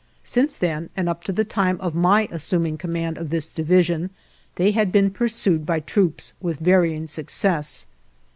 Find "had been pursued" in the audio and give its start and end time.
4.71-5.63